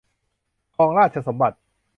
[0.75, 1.57] ครองราชสมบัติ